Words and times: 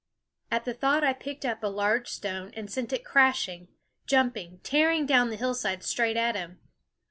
At 0.49 0.65
the 0.65 0.73
thought 0.73 1.03
I 1.03 1.13
picked 1.13 1.45
up 1.45 1.61
a 1.63 1.67
large 1.67 2.07
stone 2.07 2.51
and 2.55 2.71
sent 2.71 2.91
it 2.91 3.05
crashing, 3.05 3.67
jumping, 4.07 4.59
tearing 4.63 5.05
down 5.05 5.29
the 5.29 5.35
hillside 5.35 5.83
straight 5.83 6.17
at 6.17 6.35
him. 6.35 6.59